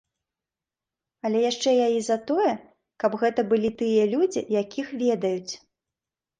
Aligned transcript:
Але 1.29 1.39
яшчэ 1.51 1.69
я 1.73 1.87
і 1.97 1.99
за 2.07 2.17
тое, 2.33 2.49
каб 3.05 3.11
гэта 3.27 3.47
былі 3.55 3.69
тыя 3.85 4.03
людзі, 4.17 4.47
якіх 4.61 4.87
ведаюць. 5.07 5.53